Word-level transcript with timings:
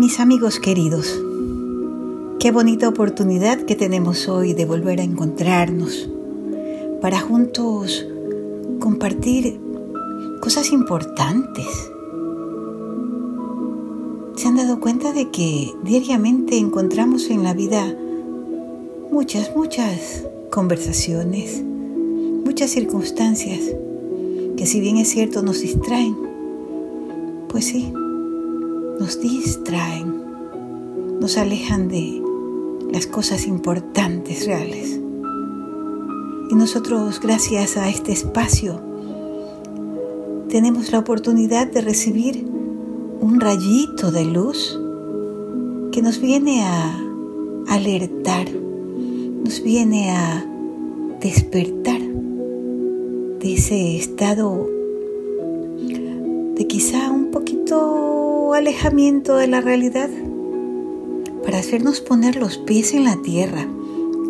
Mis 0.00 0.18
amigos 0.18 0.60
queridos, 0.60 1.22
qué 2.38 2.52
bonita 2.52 2.88
oportunidad 2.88 3.58
que 3.66 3.76
tenemos 3.76 4.28
hoy 4.28 4.54
de 4.54 4.64
volver 4.64 4.98
a 4.98 5.02
encontrarnos 5.02 6.08
para 7.02 7.20
juntos 7.20 8.06
compartir 8.78 9.60
cosas 10.40 10.72
importantes. 10.72 11.66
¿Se 14.36 14.48
han 14.48 14.56
dado 14.56 14.80
cuenta 14.80 15.12
de 15.12 15.28
que 15.28 15.70
diariamente 15.84 16.56
encontramos 16.56 17.28
en 17.28 17.42
la 17.42 17.52
vida 17.52 17.94
muchas, 19.10 19.54
muchas 19.54 20.26
conversaciones, 20.50 21.62
muchas 21.62 22.70
circunstancias 22.70 23.60
que 24.56 24.64
si 24.64 24.80
bien 24.80 24.96
es 24.96 25.10
cierto 25.10 25.42
nos 25.42 25.60
distraen, 25.60 26.16
pues 27.50 27.66
sí, 27.66 27.92
nos 29.00 29.18
distraen, 29.18 30.22
nos 31.20 31.38
alejan 31.38 31.88
de 31.88 32.22
las 32.92 33.06
cosas 33.06 33.46
importantes 33.46 34.46
reales. 34.46 35.00
Y 36.50 36.54
nosotros, 36.54 37.18
gracias 37.18 37.78
a 37.78 37.88
este 37.88 38.12
espacio, 38.12 38.78
tenemos 40.50 40.92
la 40.92 40.98
oportunidad 40.98 41.66
de 41.66 41.80
recibir 41.80 42.46
un 43.20 43.40
rayito 43.40 44.10
de 44.12 44.26
luz 44.26 44.78
que 45.92 46.02
nos 46.02 46.20
viene 46.20 46.62
a 46.62 47.02
alertar, 47.68 48.50
nos 48.52 49.62
viene 49.62 50.10
a 50.10 50.44
despertar 51.22 52.02
de 52.02 53.54
ese 53.54 53.96
estado 53.96 54.68
de 56.54 56.66
quizá 56.66 57.10
un 57.10 57.30
poquito 57.30 58.09
alejamiento 58.54 59.36
de 59.36 59.46
la 59.46 59.60
realidad 59.60 60.10
para 61.44 61.58
hacernos 61.58 62.00
poner 62.00 62.36
los 62.36 62.58
pies 62.58 62.94
en 62.94 63.04
la 63.04 63.16
tierra 63.22 63.66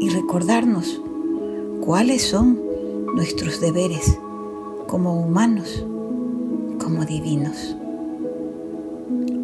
y 0.00 0.08
recordarnos 0.08 1.00
cuáles 1.80 2.22
son 2.22 2.60
nuestros 3.14 3.60
deberes 3.60 4.18
como 4.86 5.20
humanos, 5.20 5.84
como 6.82 7.04
divinos. 7.04 7.76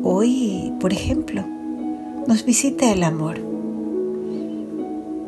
Hoy, 0.03 0.73
por 0.81 0.93
ejemplo, 0.93 1.45
nos 2.27 2.45
visita 2.45 2.93
el 2.93 3.03
amor. 3.03 3.39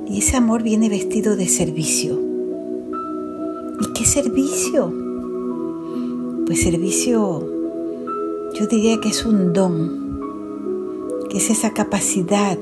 Y 0.07 0.19
ese 0.19 0.37
amor 0.37 0.63
viene 0.63 0.89
vestido 0.89 1.37
de 1.37 1.47
servicio. 1.49 2.19
¿Y 3.81 3.93
qué 3.93 4.05
servicio? 4.05 4.93
Pues 6.47 6.63
servicio 6.63 7.58
yo 8.55 8.67
diría 8.67 9.01
que 9.01 9.09
es 9.09 9.25
un 9.25 9.53
don, 9.53 10.19
que 11.31 11.39
es 11.39 11.51
esa 11.51 11.73
capacidad 11.73 12.59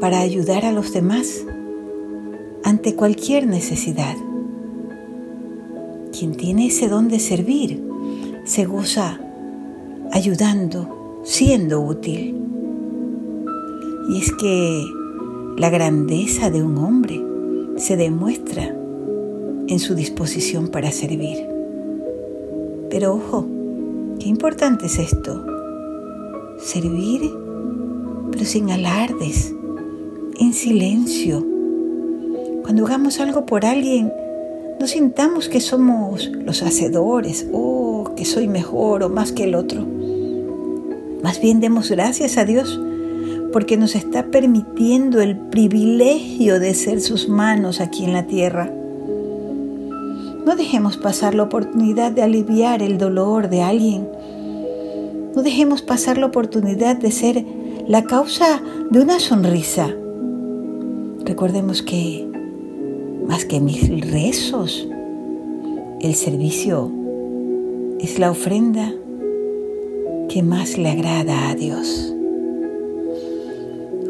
para 0.00 0.20
ayudar 0.20 0.64
a 0.64 0.72
los 0.72 0.92
demás 0.92 1.44
ante 2.64 2.94
cualquier 2.94 3.46
necesidad. 3.46 4.16
Quien 6.16 6.36
tiene 6.36 6.66
ese 6.66 6.88
don 6.88 7.08
de 7.08 7.18
servir 7.18 7.82
se 8.44 8.64
goza 8.64 9.20
ayudando, 10.12 11.20
siendo 11.24 11.80
útil. 11.80 12.38
Y 14.10 14.18
es 14.18 14.32
que 14.32 14.84
la 15.56 15.70
grandeza 15.70 16.50
de 16.50 16.62
un 16.62 16.78
hombre 16.78 17.20
se 17.76 17.96
demuestra 17.96 18.74
en 19.68 19.78
su 19.78 19.94
disposición 19.94 20.68
para 20.68 20.90
servir. 20.90 21.46
Pero 22.90 23.14
ojo, 23.14 23.46
Qué 24.22 24.28
importante 24.28 24.86
es 24.86 25.00
esto. 25.00 25.44
Servir, 26.56 27.28
pero 28.30 28.44
sin 28.44 28.70
alardes, 28.70 29.52
en 30.38 30.52
silencio. 30.52 31.44
Cuando 32.62 32.86
hagamos 32.86 33.18
algo 33.18 33.46
por 33.46 33.66
alguien, 33.66 34.12
no 34.78 34.86
sintamos 34.86 35.48
que 35.48 35.60
somos 35.60 36.28
los 36.28 36.62
hacedores 36.62 37.48
o 37.52 38.12
que 38.16 38.24
soy 38.24 38.46
mejor 38.46 39.02
o 39.02 39.08
más 39.08 39.32
que 39.32 39.42
el 39.42 39.56
otro. 39.56 39.84
Más 41.24 41.40
bien 41.40 41.58
demos 41.58 41.90
gracias 41.90 42.38
a 42.38 42.44
Dios 42.44 42.80
porque 43.52 43.76
nos 43.76 43.96
está 43.96 44.26
permitiendo 44.26 45.20
el 45.20 45.36
privilegio 45.36 46.60
de 46.60 46.74
ser 46.74 47.00
sus 47.00 47.28
manos 47.28 47.80
aquí 47.80 48.04
en 48.04 48.12
la 48.12 48.28
tierra. 48.28 48.70
No 50.46 50.54
dejemos 50.54 50.96
pasar 50.96 51.34
la 51.34 51.42
oportunidad 51.42 52.12
de 52.12 52.22
aliviar 52.22 52.82
el 52.82 52.98
dolor 52.98 53.48
de 53.48 53.62
alguien. 53.62 54.11
No 55.34 55.42
dejemos 55.42 55.82
pasar 55.82 56.18
la 56.18 56.26
oportunidad 56.26 56.96
de 56.96 57.10
ser 57.10 57.44
la 57.86 58.04
causa 58.04 58.60
de 58.90 59.00
una 59.00 59.18
sonrisa. 59.18 59.94
Recordemos 61.24 61.82
que 61.82 62.28
más 63.26 63.44
que 63.44 63.60
mil 63.60 64.02
rezos, 64.02 64.88
el 66.00 66.14
servicio 66.14 66.90
es 67.98 68.18
la 68.18 68.30
ofrenda 68.30 68.92
que 70.28 70.42
más 70.42 70.76
le 70.76 70.90
agrada 70.90 71.48
a 71.48 71.54
Dios. 71.54 72.14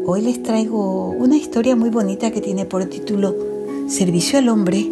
Hoy 0.05 0.21
les 0.21 0.43
traigo 0.43 1.11
una 1.11 1.37
historia 1.37 1.75
muy 1.75 1.89
bonita 1.89 2.31
que 2.31 2.41
tiene 2.41 2.65
por 2.65 2.83
título 2.85 3.35
Servicio 3.87 4.39
al 4.39 4.49
hombre 4.49 4.89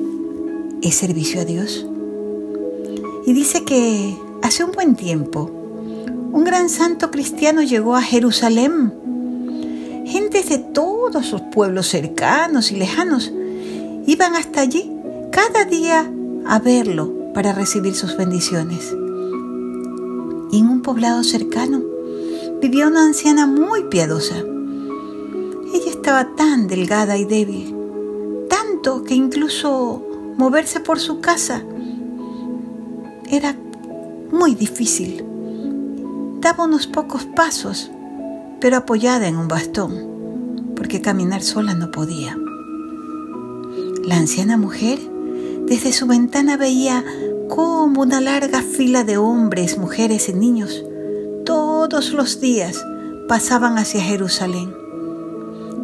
es 0.81 0.95
servicio 0.95 1.41
a 1.41 1.45
Dios. 1.45 1.85
Y 3.25 3.33
dice 3.33 3.63
que 3.63 4.15
hace 4.41 4.63
un 4.63 4.71
buen 4.71 4.95
tiempo, 4.95 5.60
un 6.31 6.43
gran 6.45 6.69
santo 6.69 7.11
cristiano 7.11 7.61
llegó 7.61 7.95
a 7.95 8.01
Jerusalén. 8.01 8.93
Gentes 10.05 10.49
de 10.49 10.59
todos 10.59 11.25
sus 11.25 11.41
pueblos 11.41 11.87
cercanos 11.87 12.71
y 12.71 12.77
lejanos 12.77 13.31
iban 14.05 14.35
hasta 14.35 14.61
allí 14.61 14.91
cada 15.31 15.65
día 15.65 16.09
a 16.45 16.59
verlo 16.59 17.13
para 17.33 17.53
recibir 17.53 17.95
sus 17.95 18.15
bendiciones. 18.15 18.95
Y 20.51 20.59
en 20.59 20.69
un 20.69 20.81
poblado 20.81 21.23
cercano 21.23 21.81
vivía 22.61 22.87
una 22.87 23.03
anciana 23.03 23.45
muy 23.45 23.85
piadosa. 23.85 24.37
Ella 25.73 25.89
estaba 25.89 26.35
tan 26.35 26.67
delgada 26.67 27.17
y 27.17 27.25
débil, 27.25 27.75
tanto 28.49 29.03
que 29.03 29.15
incluso 29.15 30.01
moverse 30.37 30.79
por 30.79 30.99
su 30.99 31.19
casa 31.19 31.63
era 33.29 33.55
muy 34.31 34.55
difícil. 34.55 35.30
Daba 36.41 36.63
unos 36.63 36.87
pocos 36.87 37.25
pasos, 37.25 37.91
pero 38.59 38.77
apoyada 38.77 39.27
en 39.27 39.37
un 39.37 39.47
bastón, 39.47 40.73
porque 40.75 40.99
caminar 40.99 41.43
sola 41.43 41.75
no 41.75 41.91
podía. 41.91 42.35
La 44.03 44.17
anciana 44.17 44.57
mujer 44.57 44.99
desde 45.67 45.93
su 45.93 46.07
ventana 46.07 46.57
veía 46.57 47.05
cómo 47.47 48.01
una 48.01 48.19
larga 48.21 48.63
fila 48.63 49.03
de 49.03 49.17
hombres, 49.17 49.77
mujeres 49.77 50.29
y 50.29 50.33
niños 50.33 50.83
todos 51.45 52.11
los 52.11 52.41
días 52.41 52.83
pasaban 53.27 53.77
hacia 53.77 54.01
Jerusalén. 54.01 54.73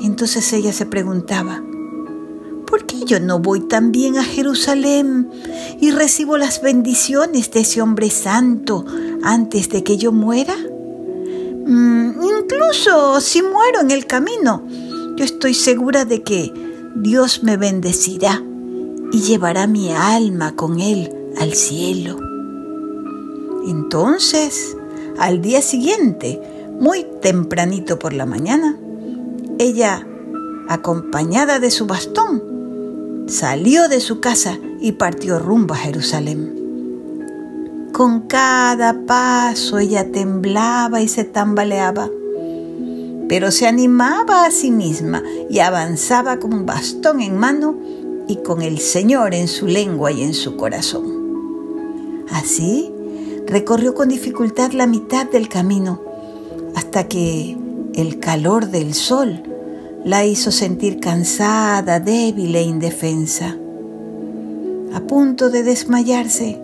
Entonces 0.02 0.52
ella 0.54 0.74
se 0.74 0.88
preguntaba, 0.88 1.62
¿por 2.68 2.86
qué 2.86 3.06
yo 3.06 3.20
no 3.20 3.40
voy 3.40 3.62
también 3.62 4.18
a 4.18 4.24
Jerusalén 4.24 5.30
y 5.80 5.92
recibo 5.92 6.38
las 6.38 6.62
bendiciones 6.62 7.50
de 7.52 7.62
ese 7.62 7.82
hombre 7.82 8.10
santo 8.12 8.86
antes 9.24 9.70
de 9.70 9.84
que 9.84 9.98
yo 9.98 10.12
muera? 10.12 10.56
Mm, 11.66 12.22
incluso 12.22 13.20
si 13.22 13.42
muero 13.42 13.80
en 13.82 13.92
el 13.92 14.06
camino, 14.06 14.64
yo 15.16 15.26
estoy 15.26 15.54
segura 15.54 16.06
de 16.06 16.22
que 16.22 16.54
Dios 16.96 17.42
me 17.42 17.58
bendecirá 17.58 18.44
y 19.12 19.22
llevará 19.22 19.66
mi 19.66 19.92
alma 19.92 20.56
con 20.56 20.80
Él 20.80 21.12
al 21.40 21.54
cielo. 21.54 22.18
Entonces, 23.66 24.78
al 25.18 25.42
día 25.42 25.62
siguiente, 25.62 26.42
muy 26.80 27.06
tempranito 27.22 27.98
por 27.98 28.14
la 28.14 28.26
mañana, 28.26 28.78
ella, 29.58 30.06
acompañada 30.70 31.60
de 31.60 31.72
su 31.72 31.86
bastón, 31.86 32.57
salió 33.28 33.90
de 33.90 34.00
su 34.00 34.20
casa 34.20 34.58
y 34.80 34.94
partió 34.94 35.38
rumbo 35.40 35.74
a 35.74 35.78
Jerusalén. 35.78 36.54
Con 37.92 38.22
cada 38.22 39.06
paso 39.06 39.80
ella 39.80 40.12
temblaba 40.12 41.02
y 41.02 41.08
se 41.08 41.24
tambaleaba, 41.24 42.10
pero 43.28 43.52
se 43.52 43.68
animaba 43.68 44.46
a 44.46 44.52
sí 44.52 44.72
misma 44.72 45.24
y 45.50 45.60
avanzaba 45.60 46.40
con 46.40 46.54
un 46.54 46.66
bastón 46.66 47.22
en 47.22 47.38
mano 47.38 47.76
y 48.28 48.38
con 48.38 48.62
el 48.62 48.80
Señor 48.80 49.34
en 49.34 49.48
su 49.48 49.68
lengua 49.68 50.12
y 50.12 50.24
en 50.24 50.34
su 50.34 50.56
corazón. 50.56 52.26
Así 52.30 52.92
recorrió 53.46 53.94
con 53.94 54.10
dificultad 54.10 54.72
la 54.72 54.88
mitad 54.88 55.26
del 55.26 55.50
camino 55.50 56.02
hasta 56.76 57.08
que 57.08 57.58
el 57.94 58.20
calor 58.20 58.68
del 58.68 58.94
sol 58.94 59.44
la 60.08 60.24
hizo 60.24 60.54
sentir 60.54 61.02
cansada, 61.02 62.00
débil 62.00 62.56
e 62.56 62.62
indefensa. 62.62 63.58
A 64.94 65.02
punto 65.02 65.50
de 65.50 65.64
desmayarse, 65.64 66.58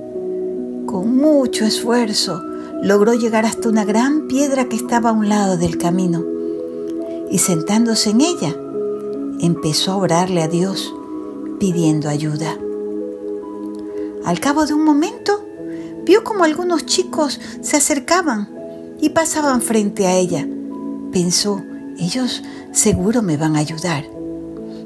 con 0.86 1.18
mucho 1.18 1.66
esfuerzo, 1.66 2.42
logró 2.82 3.14
llegar 3.14 3.46
hasta 3.46 3.68
una 3.68 3.84
gran 3.84 4.28
piedra 4.30 4.70
que 4.70 4.78
estaba 4.78 5.10
a 5.10 5.12
un 5.14 5.28
lado 5.28 5.58
del 5.58 5.78
camino 5.78 6.24
y 7.30 7.40
sentándose 7.40 8.12
en 8.12 8.22
ella, 8.22 8.56
empezó 9.42 9.92
a 9.92 9.98
orarle 9.98 10.42
a 10.42 10.48
Dios 10.48 10.96
pidiendo 11.60 12.08
ayuda. 12.08 12.58
Al 14.24 14.40
cabo 14.40 14.66
de 14.66 14.74
un 14.74 14.86
momento, 14.86 15.46
vio 16.06 16.24
como 16.24 16.46
algunos 16.46 16.86
chicos 16.86 17.42
se 17.60 17.76
acercaban 17.76 18.48
y 19.02 19.10
pasaban 19.10 19.62
frente 19.62 20.08
a 20.08 20.16
ella. 20.16 20.48
Pensó, 21.12 21.62
ellos 21.98 22.44
seguro 22.72 23.22
me 23.22 23.38
van 23.38 23.56
a 23.56 23.60
ayudar. 23.60 24.06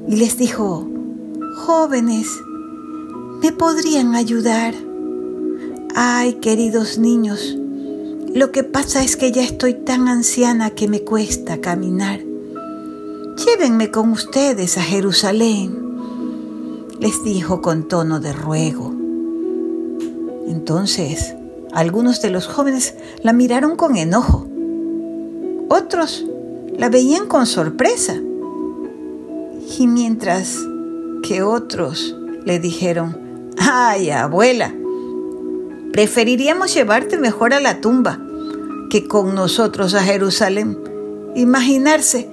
Y 0.07 0.15
les 0.15 0.37
dijo, 0.37 0.87
jóvenes, 1.65 2.27
¿me 3.41 3.51
podrían 3.51 4.15
ayudar? 4.15 4.73
Ay, 5.95 6.33
queridos 6.35 6.97
niños, 6.97 7.57
lo 8.33 8.51
que 8.51 8.63
pasa 8.63 9.03
es 9.03 9.15
que 9.15 9.31
ya 9.31 9.41
estoy 9.41 9.73
tan 9.73 10.07
anciana 10.07 10.69
que 10.69 10.87
me 10.87 11.01
cuesta 11.01 11.59
caminar. 11.59 12.19
Llévenme 13.43 13.89
con 13.89 14.11
ustedes 14.11 14.77
a 14.77 14.83
Jerusalén, 14.83 15.75
les 16.99 17.23
dijo 17.23 17.61
con 17.61 17.87
tono 17.87 18.19
de 18.19 18.33
ruego. 18.33 18.93
Entonces, 20.47 21.35
algunos 21.73 22.21
de 22.21 22.29
los 22.29 22.45
jóvenes 22.47 22.93
la 23.23 23.33
miraron 23.33 23.75
con 23.75 23.97
enojo. 23.97 24.47
Otros 25.69 26.25
la 26.77 26.89
veían 26.89 27.27
con 27.27 27.45
sorpresa. 27.45 28.15
Y 29.79 29.87
mientras 29.87 30.57
que 31.23 31.41
otros 31.41 32.15
le 32.45 32.59
dijeron, 32.59 33.51
ay 33.57 34.11
abuela, 34.11 34.73
preferiríamos 35.91 36.73
llevarte 36.73 37.17
mejor 37.17 37.53
a 37.53 37.59
la 37.59 37.81
tumba 37.81 38.19
que 38.89 39.07
con 39.07 39.35
nosotros 39.35 39.93
a 39.95 40.03
Jerusalén. 40.03 40.77
Imaginarse 41.35 42.29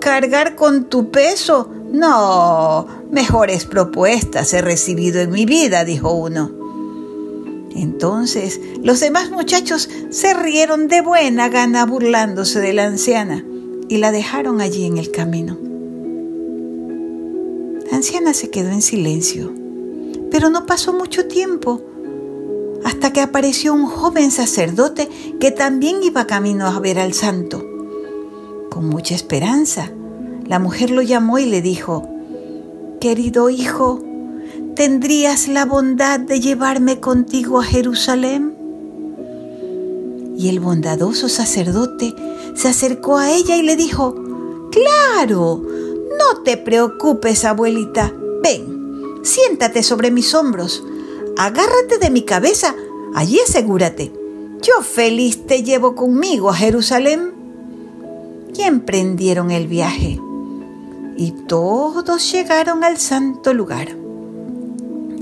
cargar 0.00 0.54
con 0.54 0.84
tu 0.84 1.10
peso. 1.10 1.70
No, 1.90 2.86
mejores 3.10 3.64
propuestas 3.64 4.52
he 4.52 4.60
recibido 4.60 5.20
en 5.20 5.30
mi 5.30 5.46
vida, 5.46 5.84
dijo 5.84 6.12
uno. 6.12 6.50
Entonces 7.74 8.60
los 8.82 9.00
demás 9.00 9.30
muchachos 9.30 9.88
se 10.10 10.34
rieron 10.34 10.88
de 10.88 11.00
buena 11.00 11.48
gana 11.48 11.84
burlándose 11.84 12.60
de 12.60 12.72
la 12.72 12.84
anciana 12.84 13.44
y 13.88 13.98
la 13.98 14.12
dejaron 14.12 14.60
allí 14.60 14.84
en 14.84 14.98
el 14.98 15.10
camino. 15.10 15.58
La 17.90 17.96
anciana 17.96 18.34
se 18.34 18.50
quedó 18.50 18.70
en 18.70 18.82
silencio, 18.82 19.52
pero 20.30 20.50
no 20.50 20.66
pasó 20.66 20.92
mucho 20.92 21.26
tiempo 21.26 21.82
hasta 22.84 23.12
que 23.12 23.20
apareció 23.20 23.74
un 23.74 23.86
joven 23.86 24.30
sacerdote 24.30 25.08
que 25.40 25.50
también 25.50 26.02
iba 26.02 26.26
camino 26.26 26.66
a 26.66 26.78
ver 26.78 26.98
al 26.98 27.14
santo. 27.14 27.64
Con 28.70 28.88
mucha 28.88 29.14
esperanza, 29.14 29.90
la 30.46 30.58
mujer 30.58 30.90
lo 30.90 31.02
llamó 31.02 31.38
y 31.38 31.46
le 31.46 31.62
dijo, 31.62 32.08
Querido 33.00 33.50
hijo, 33.50 34.02
¿tendrías 34.74 35.48
la 35.48 35.64
bondad 35.64 36.20
de 36.20 36.40
llevarme 36.40 37.00
contigo 37.00 37.60
a 37.60 37.64
Jerusalén? 37.64 38.55
Y 40.36 40.48
el 40.48 40.60
bondadoso 40.60 41.28
sacerdote 41.28 42.14
se 42.54 42.68
acercó 42.68 43.16
a 43.16 43.32
ella 43.32 43.56
y 43.56 43.62
le 43.62 43.76
dijo, 43.76 44.14
Claro, 44.70 45.62
no 45.62 46.42
te 46.42 46.56
preocupes, 46.56 47.44
abuelita. 47.44 48.12
Ven, 48.42 49.20
siéntate 49.22 49.82
sobre 49.82 50.10
mis 50.10 50.34
hombros, 50.34 50.84
agárrate 51.38 51.98
de 51.98 52.10
mi 52.10 52.22
cabeza, 52.22 52.74
allí 53.14 53.40
asegúrate. 53.40 54.12
Yo 54.62 54.82
feliz 54.82 55.46
te 55.46 55.62
llevo 55.62 55.94
conmigo 55.94 56.50
a 56.50 56.54
Jerusalén. 56.54 57.32
Y 58.54 58.62
emprendieron 58.62 59.50
el 59.50 59.66
viaje. 59.66 60.18
Y 61.16 61.32
todos 61.46 62.32
llegaron 62.32 62.84
al 62.84 62.98
santo 62.98 63.52
lugar. 63.54 63.96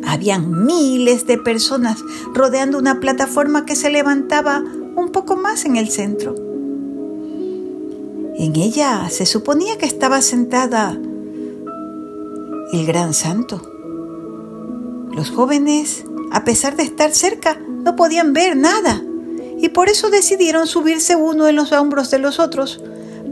Habían 0.07 0.65
miles 0.67 1.27
de 1.27 1.39
personas 1.39 1.99
rodeando 2.33 2.79
una 2.79 3.01
plataforma 3.01 3.65
que 3.65 3.75
se 3.75 3.91
levantaba 3.91 4.63
un 4.97 5.11
poco 5.11 5.37
más 5.37 5.65
en 5.65 5.77
el 5.77 5.89
centro. 5.89 6.35
En 8.37 8.57
ella 8.57 9.09
se 9.11 9.27
suponía 9.27 9.79
que 9.79 9.87
estaba 9.87 10.21
sentada 10.21 10.99
el 12.73 12.87
gran 12.87 13.15
santo. 13.15 13.63
Los 15.13 15.31
jóvenes, 15.31 16.05
a 16.33 16.45
pesar 16.45 16.77
de 16.77 16.83
estar 16.83 17.13
cerca, 17.13 17.59
no 17.85 17.95
podían 17.95 18.33
ver 18.33 18.57
nada 18.57 19.03
y 19.59 19.69
por 19.69 19.89
eso 19.89 20.11
decidieron 20.11 20.67
subirse 20.67 21.17
uno 21.17 21.47
en 21.47 21.57
los 21.57 21.73
hombros 21.73 22.11
de 22.11 22.19
los 22.19 22.41
otros 22.41 22.83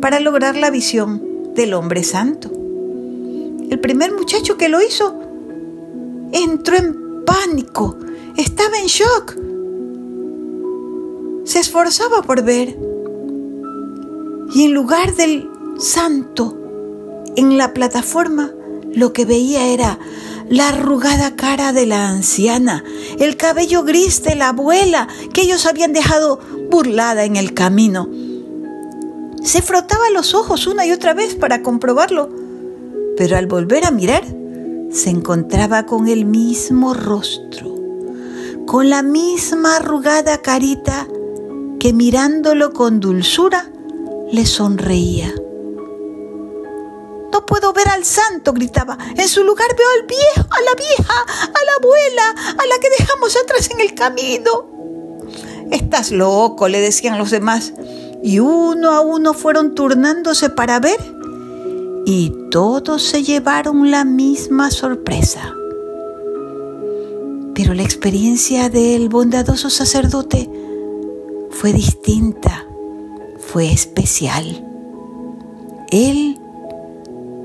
para 0.01 0.21
lograr 0.21 0.57
la 0.57 0.71
visión 0.71 1.55
del 1.55 1.75
hombre 1.75 2.05
santo. 2.05 2.51
El 3.71 3.81
primer 3.81 4.13
muchacho 4.13 4.57
que 4.57 4.69
lo 4.69 4.81
hizo 4.81 5.19
entró 6.33 6.77
en 6.77 7.25
pánico, 7.25 7.97
estaba 8.37 8.79
en 8.79 8.87
shock. 8.87 9.37
Se 11.45 11.59
esforzaba 11.59 12.23
por 12.23 12.43
ver 12.43 12.77
y 14.55 14.65
en 14.65 14.75
lugar 14.75 15.15
del 15.17 15.49
santo 15.79 16.57
en 17.37 17.57
la 17.57 17.73
plataforma, 17.73 18.53
lo 18.93 19.13
que 19.13 19.25
veía 19.25 19.67
era 19.69 19.99
la 20.49 20.69
arrugada 20.69 21.35
cara 21.35 21.73
de 21.73 21.87
la 21.87 22.09
anciana, 22.09 22.85
el 23.19 23.37
cabello 23.37 23.85
gris 23.85 24.23
de 24.23 24.35
la 24.35 24.51
abuela 24.51 25.09
que 25.33 25.43
ellos 25.43 25.67
habían 25.67 25.93
dejado 25.93 26.39
burlada 26.71 27.25
en 27.25 27.37
el 27.37 27.55
camino. 27.55 28.09
Se 29.43 29.63
frotaba 29.63 30.11
los 30.11 30.35
ojos 30.35 30.67
una 30.67 30.87
y 30.87 30.93
otra 30.93 31.15
vez 31.15 31.35
para 31.35 31.63
comprobarlo, 31.63 32.29
pero 33.17 33.37
al 33.37 33.47
volver 33.47 33.87
a 33.87 33.91
mirar, 33.91 34.25
se 34.91 35.09
encontraba 35.09 35.87
con 35.87 36.07
el 36.07 36.27
mismo 36.27 36.93
rostro, 36.93 37.75
con 38.67 38.91
la 38.91 39.03
misma 39.03 39.77
arrugada 39.77 40.43
carita 40.43 41.09
que 41.83 41.93
mirándolo 41.93 42.73
con 42.73 43.01
dulzura 43.01 43.69
le 44.31 44.47
sonreía. 44.47 45.35
No 47.33 47.45
puedo 47.45 47.73
ver 47.73 47.89
al 47.89 48.05
santo, 48.05 48.53
gritaba. 48.53 48.97
En 49.17 49.27
su 49.27 49.43
lugar 49.43 49.67
veo 49.77 49.89
al 49.99 50.07
viejo, 50.07 50.49
a 50.49 50.61
la 50.61 50.75
vieja, 50.77 51.15
a 51.43 51.65
la 51.65 51.73
abuela, 51.81 52.53
a 52.53 52.67
la 52.67 52.79
que 52.81 52.89
dejamos 53.01 53.37
atrás 53.37 53.69
en 53.73 53.81
el 53.81 53.95
camino. 53.95 54.71
Estás 55.73 56.13
loco, 56.13 56.69
le 56.69 56.79
decían 56.79 57.19
los 57.19 57.33
demás. 57.33 57.73
Y 58.23 58.39
uno 58.39 58.93
a 58.93 59.01
uno 59.01 59.35
fueron 59.35 59.75
turnándose 59.75 60.51
para 60.51 60.79
ver 60.79 61.01
y 62.07 62.33
todos 62.53 63.03
se 63.03 63.25
llevaron 63.25 63.91
la 63.91 64.05
misma 64.05 64.71
sorpresa. 64.71 65.53
Pero 67.57 67.75
la 67.75 67.83
experiencia 67.83 68.69
del 68.69 69.09
bondadoso 69.09 69.69
sacerdote 69.69 70.49
fue 71.63 71.73
distinta 71.73 72.67
fue 73.39 73.71
especial. 73.71 74.67
Él 75.93 76.37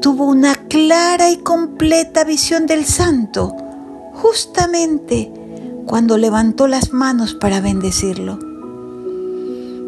tuvo 0.02 0.26
una 0.26 0.56
clara 0.56 1.30
y 1.30 1.38
completa 1.38 2.24
visión 2.24 2.66
del 2.66 2.86
santo 2.86 3.56
justamente 4.14 5.32
cuando 5.86 6.18
levantó 6.18 6.66
las 6.66 6.94
manos 6.94 7.36
para 7.36 7.62
bendecirlo. 7.62 8.40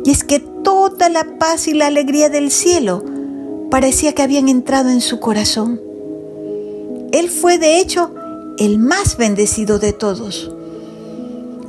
Y 0.05 0.11
es 0.11 0.23
que 0.23 0.37
toda 0.37 1.09
la 1.09 1.39
paz 1.39 1.67
y 1.67 1.73
la 1.73 1.87
alegría 1.87 2.29
del 2.29 2.51
cielo 2.51 3.03
parecía 3.71 4.13
que 4.13 4.21
habían 4.21 4.47
entrado 4.47 4.89
en 4.89 5.01
su 5.01 5.19
corazón. 5.19 5.81
Él 7.11 7.29
fue 7.29 7.57
de 7.57 7.79
hecho 7.79 8.13
el 8.59 8.77
más 8.77 9.17
bendecido 9.17 9.79
de 9.79 9.91
todos 9.91 10.51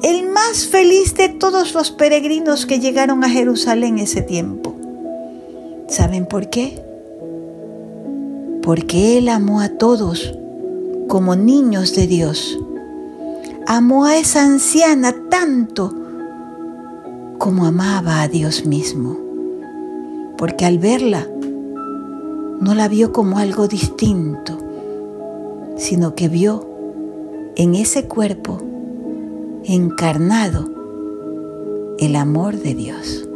el 0.03 0.31
más 0.31 0.67
feliz 0.67 1.15
de 1.15 1.29
todos 1.29 1.75
los 1.75 1.91
peregrinos 1.91 2.65
que 2.65 2.81
llegaron 2.81 3.23
a 3.23 3.29
Jerusalén 3.29 3.99
ese 3.99 4.23
tiempo. 4.23 4.75
¿Saben 5.89 6.27
por 6.27 6.49
qué? 6.49 6.83
Porque 8.63 9.19
Él 9.19 9.29
amó 9.29 9.61
a 9.61 9.69
todos 9.69 10.35
como 11.09 11.37
niños 11.37 11.95
de 11.95 12.07
Dios. 12.07 12.59
Amó 13.67 14.07
a 14.07 14.17
esa 14.17 14.43
anciana 14.43 15.15
tanto 15.29 15.95
como 17.39 17.67
amaba 17.67 18.23
a 18.23 18.29
Dios 18.29 18.65
mismo. 18.65 19.19
Porque 20.39 20.65
al 20.65 20.79
verla, 20.79 21.27
no 22.61 22.75
la 22.75 22.89
vio 22.89 23.13
como 23.13 23.39
algo 23.39 23.69
distinto, 23.69 24.59
sino 25.77 26.15
que 26.15 26.29
vio 26.29 26.67
en 27.57 27.75
ese 27.75 28.07
cuerpo 28.07 28.70
encarnado 29.65 30.69
el 31.99 32.17
amor 32.17 32.57
de 32.57 32.75
Dios. 32.75 33.29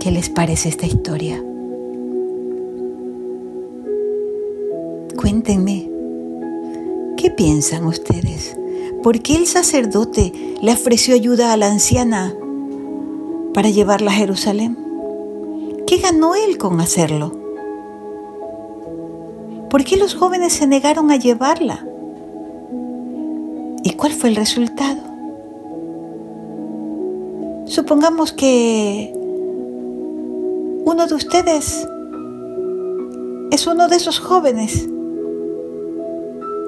¿Qué 0.00 0.10
les 0.10 0.30
parece 0.30 0.68
esta 0.70 0.86
historia? 0.86 1.42
Cuéntenme, 5.16 5.90
¿qué 7.16 7.30
piensan 7.30 7.84
ustedes? 7.84 8.56
¿por 9.02 9.20
qué 9.20 9.36
el 9.36 9.46
sacerdote 9.46 10.32
le 10.60 10.72
ofreció 10.72 11.14
ayuda 11.14 11.52
a 11.52 11.56
la 11.56 11.68
anciana 11.68 12.34
para 13.54 13.70
llevarla 13.70 14.10
a 14.10 14.14
Jerusalén? 14.14 14.76
¿Qué 15.86 15.96
ganó 15.96 16.34
él 16.34 16.58
con 16.58 16.80
hacerlo? 16.80 17.32
¿Por 19.70 19.84
qué 19.84 19.96
los 19.96 20.14
jóvenes 20.14 20.52
se 20.52 20.66
negaron 20.66 21.10
a 21.10 21.16
llevarla? 21.16 21.86
¿Y 23.82 23.92
cuál 23.92 24.12
fue 24.12 24.30
el 24.30 24.36
resultado? 24.36 25.00
Supongamos 27.66 28.32
que 28.32 29.12
uno 30.84 31.06
de 31.06 31.14
ustedes 31.14 31.86
es 33.50 33.66
uno 33.66 33.88
de 33.88 33.96
esos 33.96 34.18
jóvenes 34.18 34.88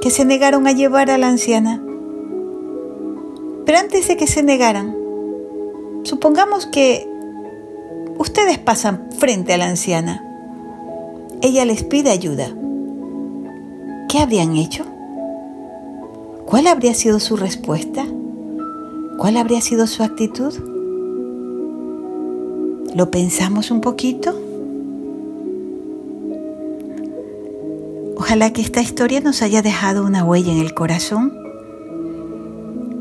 que 0.00 0.10
se 0.10 0.24
negaron 0.24 0.66
a 0.66 0.72
llevar 0.72 1.10
a 1.10 1.18
la 1.18 1.28
anciana. 1.28 1.82
Pero 3.64 3.78
antes 3.78 4.08
de 4.08 4.16
que 4.16 4.26
se 4.26 4.42
negaran, 4.42 4.96
supongamos 6.04 6.66
que 6.66 7.08
ustedes 8.18 8.58
pasan 8.58 9.08
frente 9.18 9.54
a 9.54 9.58
la 9.58 9.66
anciana. 9.66 10.24
Ella 11.40 11.64
les 11.64 11.84
pide 11.84 12.10
ayuda. 12.10 12.48
¿Qué 14.08 14.18
habrían 14.18 14.56
hecho? 14.56 14.91
¿Cuál 16.52 16.66
habría 16.66 16.92
sido 16.92 17.18
su 17.18 17.38
respuesta? 17.38 18.04
¿Cuál 19.16 19.38
habría 19.38 19.62
sido 19.62 19.86
su 19.86 20.02
actitud? 20.02 20.52
¿Lo 22.94 23.10
pensamos 23.10 23.70
un 23.70 23.80
poquito? 23.80 24.38
Ojalá 28.18 28.52
que 28.52 28.60
esta 28.60 28.82
historia 28.82 29.22
nos 29.22 29.40
haya 29.40 29.62
dejado 29.62 30.04
una 30.04 30.24
huella 30.26 30.52
en 30.52 30.58
el 30.58 30.74
corazón. 30.74 31.32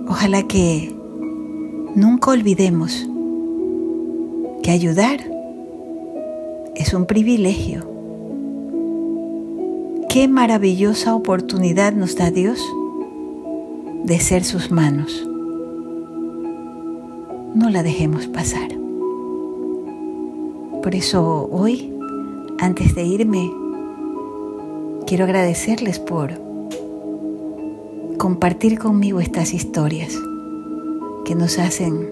Ojalá 0.08 0.43
que 0.43 0.96
nunca 1.93 2.31
olvidemos 2.31 3.05
que 4.63 4.72
ayudar 4.72 5.29
es 6.74 6.93
un 6.93 7.05
privilegio. 7.05 7.86
Qué 10.08 10.29
maravillosa 10.29 11.13
oportunidad 11.15 11.91
nos 11.91 12.15
da 12.15 12.31
Dios 12.31 12.62
de 14.03 14.20
ser 14.20 14.43
sus 14.43 14.72
manos. 14.72 15.27
No 17.53 17.70
la 17.70 17.84
dejemos 17.84 18.27
pasar. 18.27 18.70
Por 20.81 20.96
eso 20.96 21.48
hoy, 21.51 21.93
antes 22.60 22.96
de 22.96 23.03
irme, 23.03 23.51
quiero 25.05 25.25
agradecerles 25.25 26.00
por 26.00 26.31
compartir 28.17 28.79
conmigo 28.79 29.20
estas 29.20 29.53
historias 29.53 30.17
que 31.25 31.36
nos 31.36 31.60
hacen 31.60 32.10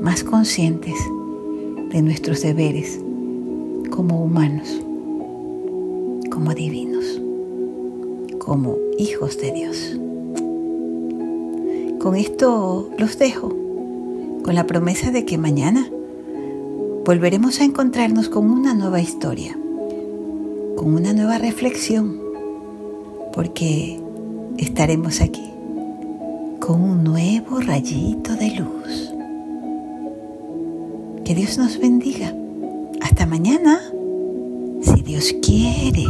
más 0.00 0.22
conscientes 0.22 0.94
de 1.90 2.02
nuestros 2.02 2.42
deberes 2.42 3.00
como 3.90 4.22
humanos, 4.22 4.80
como 6.30 6.54
divinos, 6.54 7.20
como 8.38 8.76
hijos 8.98 9.38
de 9.38 9.52
Dios. 9.52 9.98
Con 12.04 12.16
esto 12.16 12.90
los 12.98 13.16
dejo, 13.16 13.48
con 14.42 14.54
la 14.54 14.66
promesa 14.66 15.10
de 15.10 15.24
que 15.24 15.38
mañana 15.38 15.88
volveremos 17.02 17.62
a 17.62 17.64
encontrarnos 17.64 18.28
con 18.28 18.50
una 18.50 18.74
nueva 18.74 19.00
historia, 19.00 19.56
con 20.76 20.92
una 20.92 21.14
nueva 21.14 21.38
reflexión, 21.38 22.20
porque 23.32 23.98
estaremos 24.58 25.22
aquí 25.22 25.50
con 26.60 26.82
un 26.82 27.04
nuevo 27.04 27.60
rayito 27.60 28.34
de 28.36 28.50
luz. 28.50 29.14
Que 31.24 31.34
Dios 31.34 31.56
nos 31.56 31.78
bendiga. 31.78 32.34
Hasta 33.00 33.24
mañana, 33.24 33.80
si 34.82 35.00
Dios 35.00 35.34
quiere. 35.40 36.04